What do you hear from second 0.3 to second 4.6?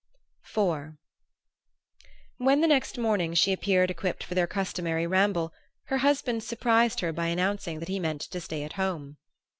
IV When, the next morning, she appeared equipped for their